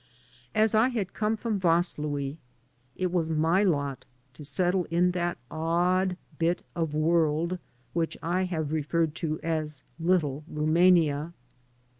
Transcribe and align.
As 0.55 0.73
I 0.73 0.87
had 0.89 1.13
come 1.13 1.35
from 1.35 1.59
Vaslui, 1.59 2.37
it 2.95 3.11
was 3.11 3.29
my 3.29 3.61
lot 3.61 4.03
to 4.33 4.43
settle 4.43 4.85
in 4.85 5.11
that 5.11 5.37
odd 5.51 6.17
bit 6.39 6.65
of 6.75 6.95
world 6.95 7.59
which 7.93 8.17
I 8.23 8.45
have 8.45 8.71
referred 8.71 9.13
to 9.17 9.39
as 9.43 9.83
Little 9.99 10.43
Rumania. 10.51 11.33